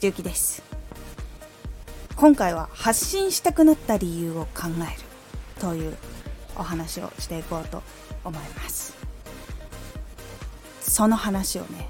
[0.00, 0.62] 藤幸です。
[2.16, 5.02] 今回は発信したくなった理由を考える
[5.60, 5.94] という
[6.56, 7.82] お話をしていこうと
[8.24, 8.94] 思います。
[10.80, 11.86] その話をね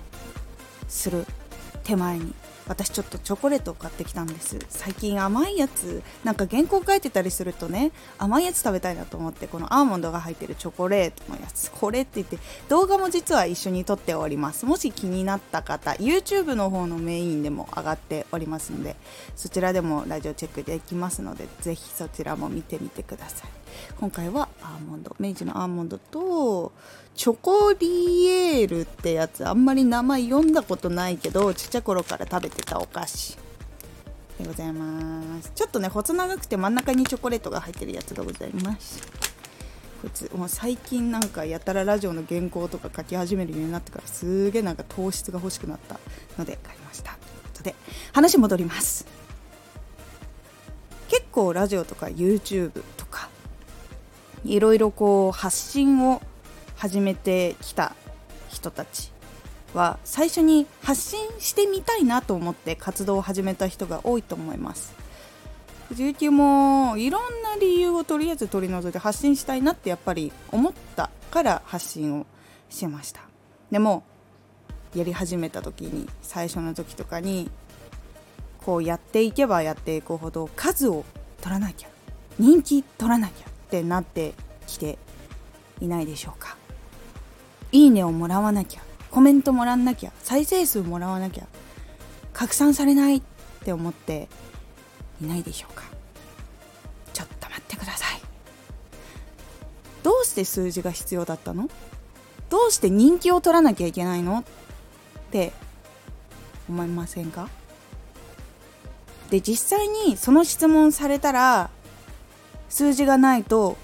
[0.88, 1.24] する
[1.84, 2.34] 手前に
[2.70, 4.56] 私ちょっとチョコレートを買ってきたんです。
[4.68, 11.72] 最近甘いやつなんか原稿書いてたりするとね甘いやつ食べたいなと思ってこのアーモンドが入ってるチョコレートのやつ。
[11.72, 12.38] これって言って
[12.68, 14.66] 動画も実は一緒に撮っております。
[14.66, 18.94] もし気になった方 YouTube の方のメインでも上がっておりますので
[19.34, 23.59] そちらでもラジオチェックできますのでぜひそちらも見てみてください。
[23.98, 26.72] 今回はアーモンド明治のアーモンドと
[27.14, 33.36] チョコリエールってやつあんまり名前読んだことないけどちっちゃい頃から食べてたお菓子
[34.38, 35.52] でございます。
[35.54, 39.02] ちょっとね細長くて真ん中にチョコレートが入ってるやつがございます。
[40.00, 46.00] こいつもう最近なんかやたらラジオの原稿とか書き始めるようになってからすげえなんか糖質が欲しくなった
[46.38, 47.12] ので買いました。
[47.12, 47.74] ということで
[48.12, 49.06] 話戻ります。
[51.08, 52.82] 結構ラジオとか YouTube
[54.44, 56.22] いろいろこう発信を
[56.76, 57.94] 始めてきた
[58.48, 59.12] 人たち
[59.74, 64.94] は最初に発信してみたいなと思って活動を始めた人が多いと思います。
[65.92, 72.26] 19もいろんな理由をとりあえず取り除いて発信したいなってやっぱり思ったから発信を
[72.68, 73.22] しました。
[73.70, 74.04] でも
[74.94, 77.50] やり始めた時に最初の時とかに
[78.64, 81.04] こうやっていけばやっていくほど数を
[81.40, 81.88] 取らなきゃ。
[82.38, 83.49] 人気取らなきゃ。
[83.70, 84.34] ってなって
[84.66, 84.98] きて
[85.80, 86.56] いないでしょうか。
[87.70, 88.80] いいねをもらわなきゃ
[89.12, 91.46] コメントもらわなきゃ再生数もらわなきゃ
[92.32, 93.22] 拡散されないっ
[93.62, 94.28] て思って
[95.22, 95.84] いないでしょうか。
[97.12, 98.20] ちょっと待ってください。
[100.02, 101.68] どうして数字が必要だったの？
[102.48, 104.40] どうして人気を取らなきゃいけないの？
[104.40, 104.44] っ
[105.30, 105.52] て
[106.68, 107.48] 思いませんか？
[109.30, 111.70] で実際にその質問されたら
[112.70, 113.76] 数字がないと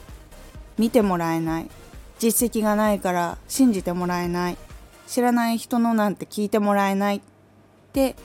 [0.78, 1.70] 見てもらえない。
[2.19, 4.56] 実績がないから信じてもらえない。
[5.06, 7.20] 知らない人のなんて聞いてもらえないっ
[7.92, 8.16] て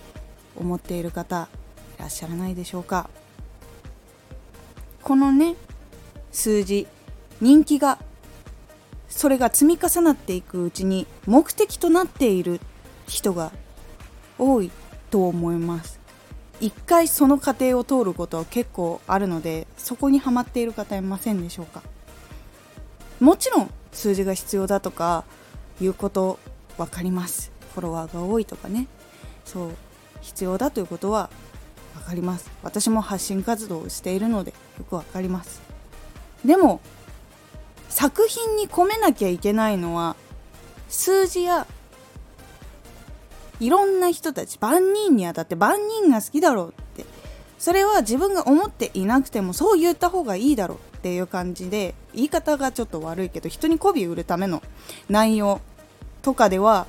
[0.55, 1.49] 思っている方
[1.97, 3.09] いらっしゃらないでしょうか。
[5.03, 5.55] このね
[6.31, 6.87] 数字
[7.41, 7.97] 人気が
[9.09, 12.61] それが積み重なっていくうちに目的となっている
[13.07, 13.51] 人が
[14.37, 14.71] 多い
[15.09, 16.00] と思います。
[16.61, 21.81] 一回その過程を通ることは結構あるのでそこにはまっている方いませんでしょうか。
[23.19, 25.25] もちろん数字が必要だとか
[25.81, 26.39] いうこと
[26.77, 27.51] 分かります。
[27.73, 28.87] フォロワーが多いとかね。
[29.43, 29.71] そう。
[30.21, 31.31] 必要だということは
[31.95, 32.49] 分かります。
[32.61, 35.61] 私も発信活動をしているのでよく分かります。
[36.45, 36.79] でも
[37.89, 40.15] 作品に込めなきゃいけないのは
[40.89, 41.67] 数字や
[43.61, 47.05] いろんな人たち万人にあたって万人が好きだろうって。
[47.59, 54.63] それは自分が思っていなくてもそう言った方がいいだろうっていう感じで言い方がちょっと悪いけど人に媚び売るための。
[55.09, 55.61] 内容
[56.23, 56.87] とかでは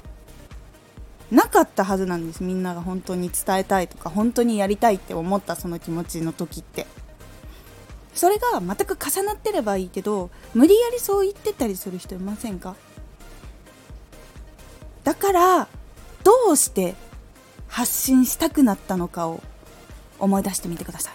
[1.30, 2.42] なかったはずなんです。
[2.42, 6.86] みんなが本当に伝えたいとか本当にやりたいって思ったその気持ちの時って。
[8.14, 12.76] それが全く重なってればいいけど無理やりそう言ってたりする人いませんか？
[15.04, 15.68] だから
[16.24, 16.94] どうして
[17.68, 19.42] 発信したくなったのかを
[20.18, 21.14] 思い出してみてください。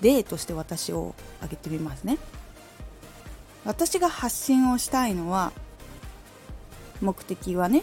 [0.00, 2.18] 例として私を挙げてみますね。
[3.64, 5.52] 私が発信をしたいのは
[7.00, 7.82] 目的はね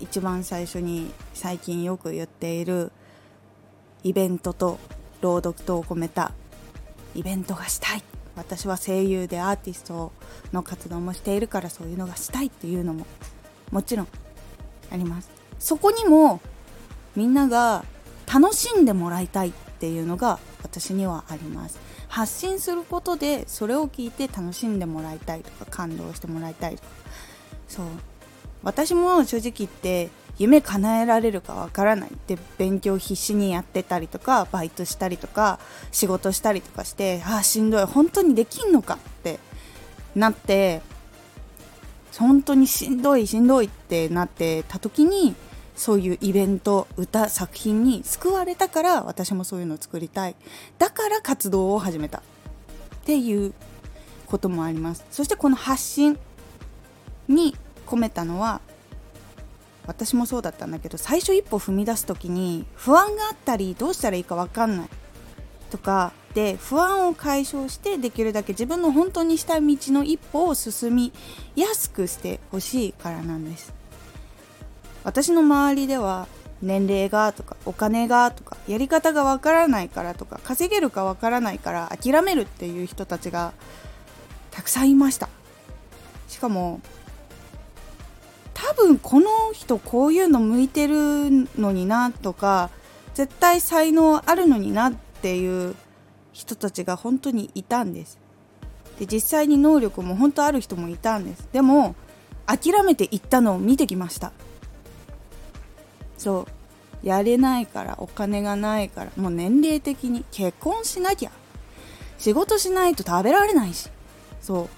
[0.00, 2.92] 一番最初に最近よく言っている
[4.04, 4.78] イベントと
[5.20, 6.32] 朗読とを込めた
[7.14, 8.02] イベントがしたい。
[8.36, 10.12] 私は声優でアーティスト
[10.52, 13.04] の活動もしているからそういうのがしたいっていうのも
[13.70, 14.08] もちろん
[14.90, 15.30] あります。
[15.58, 16.40] そこにも
[17.16, 17.84] みんなが
[18.32, 21.78] 楽しんでもらいたいっていうのが私にはあります。
[22.08, 26.88] 発信することでそれを聞いて楽しんでもらいたいとか感動してもらいたいとか。
[27.68, 27.86] そう。
[28.62, 35.60] 私も正直言って夢叶えられるかわからないって勉強必死にやってたりとかバイトしたりとか
[35.92, 37.84] 仕事したりとかしてああしんどい。
[37.84, 39.38] 本当にできんのかって
[40.14, 40.80] なって
[42.18, 45.34] 本当にしんどいしんどいってなってた時に
[45.76, 50.34] そういうイベント歌作品に救われたから私もそういうのを作りたい。
[50.78, 52.18] だから活動を始めた。
[52.18, 52.20] っ
[53.04, 53.54] ていう
[54.26, 55.04] こともあります。
[55.10, 56.18] そしてこの発信
[57.28, 57.56] に
[57.86, 58.60] 込めたのは
[59.86, 64.88] 私もそうだったんだけど最初一歩踏み出す時に不安があったりどうしたらいいか分かんない
[65.70, 71.12] とかで不安を解消してできるだけ自分の本当にした道の一歩を進み
[71.56, 73.72] やすくしてほしいからなんです。
[75.04, 76.28] 私の周りでは
[76.60, 83.52] 年齢がとかお金がとかやり方がわからないからとか稼げるかわからないから諦めるっていう人たちが
[84.50, 85.28] たくさんいました。
[86.28, 86.80] しかも
[88.54, 92.70] 多分この人こういうの向いてるのになとか
[93.14, 95.74] 絶対才能あるのになっていう
[96.38, 98.16] 人たちが本当にいたんです。
[99.00, 101.48] で実際に能力も本当ある人もいたんです。
[101.52, 101.96] でも
[102.46, 104.32] 諦めていったのを見てきました。
[106.16, 106.46] そ
[107.02, 107.06] う。
[107.06, 111.32] やれないからお金がないからもう年齢的に結婚しなきゃ。
[112.18, 113.90] 仕事しないと食べられないし。
[114.40, 114.68] そ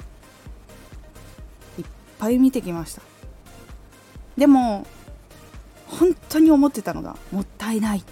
[1.77, 1.81] う。
[1.81, 1.87] いっ
[2.19, 3.03] ぱい見てきました。
[4.39, 4.87] でも
[5.89, 8.05] 本当に思ってたのがもったいない。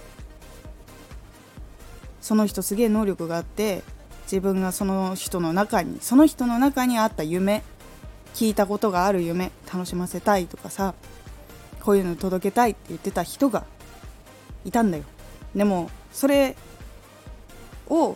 [2.29, 3.83] その人すげえ能力があって
[4.25, 7.63] 自分がその人の中にその人の中にあった夢
[8.35, 10.95] 聞いたことがある夢楽しませたいとかさ
[11.81, 13.65] こういうの届けたいって言ってた人が
[14.67, 15.05] いたんだよ。
[15.57, 16.55] でもそれ
[17.89, 18.15] を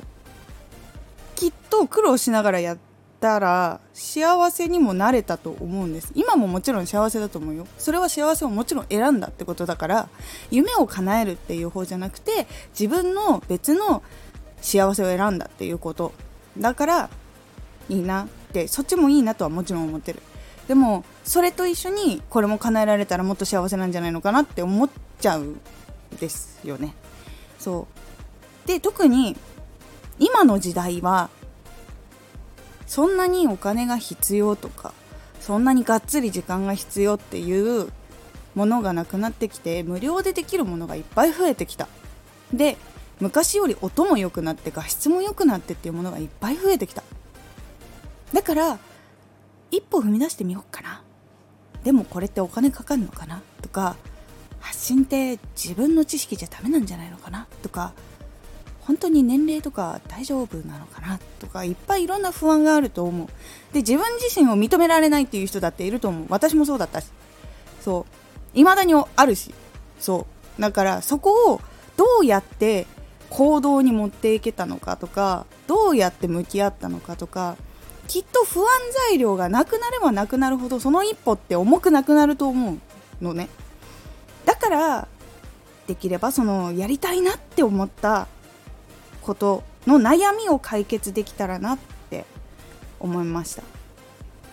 [1.34, 2.91] きっと苦労しながらやって
[3.22, 6.10] たら幸せにもなれたと思うんです。
[6.14, 7.68] 今ももちろん幸せだと思うよ。
[7.78, 10.08] それは幸せをもちろん選んだってことだから
[10.50, 12.48] 夢を叶えるっていう方じゃなくて
[12.78, 14.02] 自分の別の
[14.60, 16.12] 幸せを選んだっていうこと。
[16.58, 17.10] だから
[17.88, 20.20] いいなってそっちもいいなとはもちろん思ってる。
[20.66, 24.90] でもそれと一緒にこれも叶えられたらもっと幸せなんじゃないのかなって思っ
[25.20, 25.56] ちゃう
[26.18, 26.94] ですよね。
[27.60, 27.86] そ
[28.64, 28.68] う。
[28.68, 29.36] で特に
[30.18, 31.30] 今の時代は
[32.92, 34.92] そんなにお金が必要とか
[35.40, 37.90] そんなにがっつり時間が必要っていう
[38.54, 41.88] ものがなくなってきて無料でできるものがいっぱい増えてきた。
[42.52, 42.76] で
[43.18, 47.02] 昔より音も良くなって画質も良くなってっていうものがいっぱい増えてきた。
[48.34, 48.78] だから
[49.70, 51.02] 一歩踏み出してみようかな。
[51.84, 53.40] でもこれってお金かかるのかな？
[53.62, 53.96] とか
[54.60, 57.46] 発信って自分の知識じゃダメなんじゃないのかな？
[57.62, 57.94] とか
[58.86, 63.28] 本当に年齢とか大丈夫なのかなとかいっぱいいろんな不安があると思う。
[63.72, 66.26] で自分自身を認められないっていう人だっていると思う。
[66.28, 67.06] 私もそうだったし。
[67.80, 68.04] そう。
[68.54, 69.54] 未だにあるし。
[70.00, 70.26] そ
[70.58, 70.60] う。
[70.60, 71.60] だからそこを
[71.96, 72.86] どうやって
[73.30, 77.56] 行動に持っていけたのかとかどうやって向き合ったのかとか
[78.08, 78.66] きっと不安
[79.08, 83.48] 材料がなくなればなくなるほどその一歩って重くなくなると思うのね。
[84.44, 85.08] だから
[85.86, 88.28] できればそのやりたいなって思った
[89.22, 91.78] ことの悩みを解決できたらなっ
[92.10, 92.24] て
[93.00, 93.62] 思いました。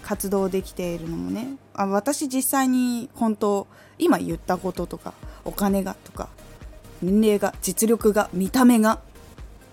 [0.03, 1.55] 活動できているのもね。
[1.73, 3.67] あ私実際に本当
[3.97, 5.13] 今言ったこととか
[5.45, 6.29] お金がとか
[7.01, 8.99] 年齢が実力が見た目が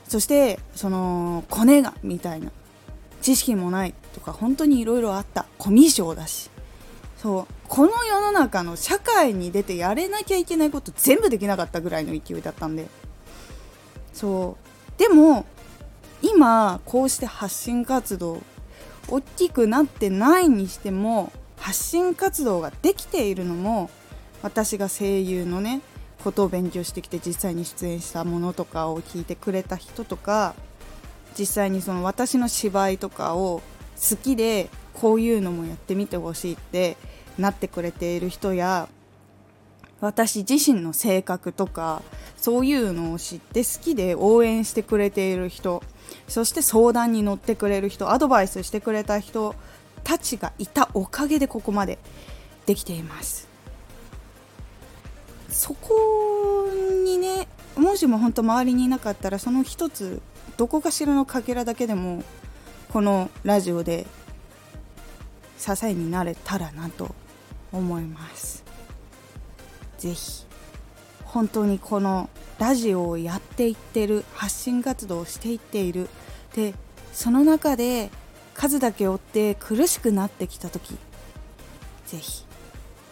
[0.08, 2.50] そしてそのコネがみたいな
[3.22, 5.46] 知識もないとか本当にいろいろあった。
[5.58, 6.50] コミュ障だし。
[7.16, 7.54] そう。
[7.66, 12.86] この世の中の社会に出てやれなきゃいけないこと全部できなかったぐらいの勢いだったんで。
[14.12, 14.65] そう。
[14.98, 15.46] でも
[16.22, 18.42] 今こうして発信活動
[19.08, 23.90] 大きくなってないにしても発信活動ができているのも
[24.42, 25.80] 私が声優のね
[26.22, 30.54] ことを勉強してきて実際に出演したものとかを聞いてくれた人とか
[31.38, 33.62] 実際にその私の芝居とかを
[34.10, 36.96] 好きでこういうのもやってみてほしいって
[37.38, 38.88] なってくれている人や
[40.00, 42.02] 私自身の性格とか
[42.36, 45.82] そういうのを知って好きで応援してくれている人
[46.28, 49.54] そして相談に乗ってくれる人アドバイスしてくれた人
[50.04, 51.98] たちがいたおかげでここまで
[52.66, 53.48] できています。
[55.48, 56.68] そこ
[57.04, 60.20] にねもしも本当周りにいなかったらその一つ
[60.56, 62.22] どこかしらのかけらだけでも
[62.90, 64.06] このラジオで
[65.58, 67.14] 支えになれたらなと
[67.72, 68.64] 思います。
[69.98, 70.44] ぜひ
[71.24, 76.08] 本当にこのラジオをやっていってる発信活動をしていっている。
[76.54, 76.74] で
[77.12, 78.10] その中で
[78.54, 80.96] 数だけ追って苦しくなってきた時
[82.06, 82.44] ぜひ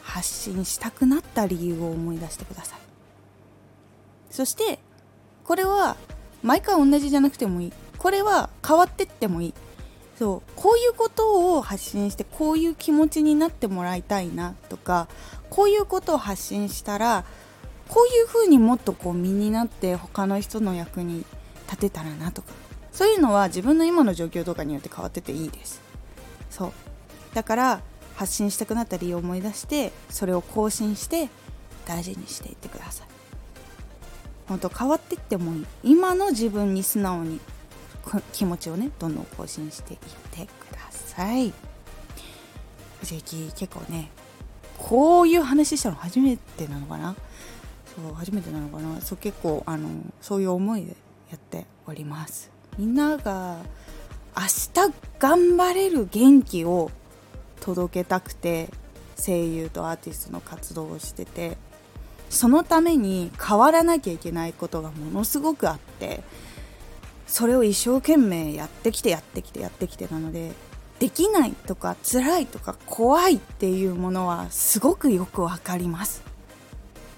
[0.03, 2.79] 発信したくなった理由を思い出してください。
[4.31, 4.79] そして
[5.45, 5.97] これは
[6.43, 7.73] 毎回同じじゃなくてもいい。
[7.99, 9.55] これは変わってってもいい。
[10.19, 15.09] そうこういうことを発信してこういう気持ちになってもらいたいなとか
[15.51, 17.25] こういうことを発信したら
[17.89, 21.25] こういう風にもっとこう身になって他の人の役に
[21.67, 22.53] 立てたらなとか
[22.93, 25.83] そういうのは自分の今の状況とかによって変わってていいです。
[26.49, 26.73] そう。
[27.35, 27.81] だから
[28.15, 31.29] 発信したくなった理由を思い出してそれを更新して
[31.87, 33.09] 大事にしていってください。
[34.47, 35.67] 本当変わっていってもいい。
[35.83, 37.41] 今の自分に素直に
[38.33, 39.99] 気持ちをねどんどん更新していっ
[40.31, 41.53] てください。
[43.01, 44.11] 藤雪結構ね
[44.79, 47.15] こういう話したの初めてなのかな？
[47.95, 49.01] そう初めてなのかな？
[49.01, 49.89] そう結構あの
[50.21, 50.97] そういう思いで
[51.31, 52.51] やっております。
[52.79, 53.59] みんなが
[54.37, 56.91] 明日頑張れる元気を
[57.61, 58.69] 届けたくて
[59.17, 61.57] 声優とアーティストの活動をしてて
[62.31, 66.25] そのために変わらなきゃいけないことがものすごくあって
[67.27, 70.53] それを一生懸命やってきてやってきてやってきてなので
[70.99, 76.23] できないとか辛いとか怖いっていうものはすごくよくわかります。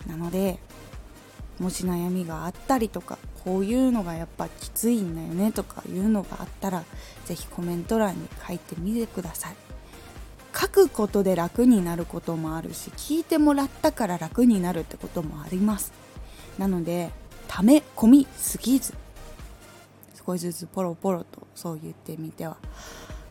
[0.07, 0.59] なので
[1.59, 6.85] もし悩みがあったりとかこういうのがやっぱきついんだよねとかいうのがあったら
[7.25, 9.57] 是非コメント欄に書いてみてください。
[10.59, 15.93] 書くことで楽になることもあるし聞いてもらったから楽になるってこともあります。
[16.59, 17.11] なので
[17.49, 18.95] 溜め込みすぎず
[20.27, 22.57] 少しずつポロポロとそう言ってみては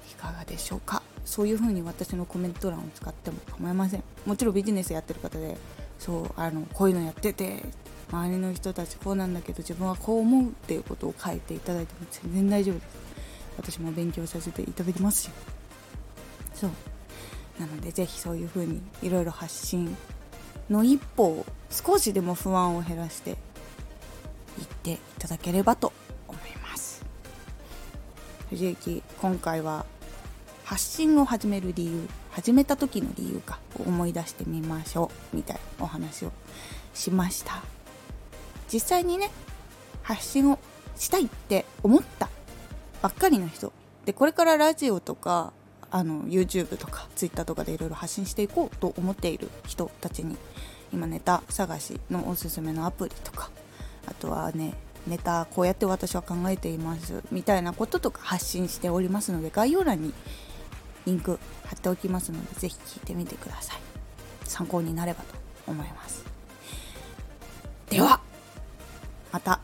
[0.09, 1.01] いかがでしょうか。
[1.25, 4.03] そういう風に私のコメント欄を使っても構いません。
[4.25, 5.57] もちろんビジネスやってる方で
[5.99, 7.63] そうあのこういうのやってて
[8.11, 12.85] 周りの人たちこうなんだけど自分はこう思うっていうことを書いていただいても全然大丈夫です。
[13.57, 15.29] 私も勉強させていただきますし。
[16.53, 16.71] そう。
[17.59, 19.95] なのでぜひそういう風にいろいろ発信
[20.69, 23.37] の一歩を少しでも不安を減らしていっ
[24.83, 25.93] ていただければと
[28.49, 29.85] 藤幸今回は
[30.65, 35.35] 発信を始める理由始めた時の理由かを思い出してみましょう。
[35.35, 36.31] みたいなお話を
[36.93, 37.63] しました
[38.71, 39.31] 実際にね
[40.03, 40.59] 発信を
[40.95, 42.29] したいって思った
[43.01, 43.73] ばっかりの人
[44.05, 45.51] でこれからラジオとか
[45.89, 50.37] あの YouTube とか Twitter とかでいろいろ発信していこうと思っている人たちに
[50.93, 53.49] 今ネタ探しのおすすめのアプリとか
[54.05, 54.75] あとはね
[55.07, 57.23] ネタこうやって私は考えています。
[57.31, 60.13] みたいなこととか発信しておりますので概要欄に
[61.05, 63.79] リンク貼っておきますのでぜひ聞いてみてください。
[64.45, 65.35] 参考になればと
[65.67, 66.25] 思います。
[67.89, 68.19] では
[69.31, 69.59] また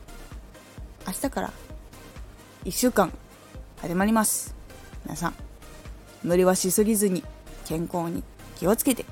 [1.07, 1.53] 明日から
[2.65, 3.12] 1週間
[3.81, 4.55] 始まります。
[5.03, 5.33] 皆さん
[6.24, 7.24] 無理はしすぎずに
[7.65, 8.24] 健康に
[8.57, 9.05] 気をつけて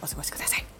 [0.00, 0.71] お過ごしください。